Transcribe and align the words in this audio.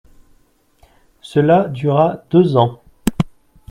Cela 1.21 1.67
dura 1.67 2.23
deux 2.31 2.57
ans. 2.57 2.81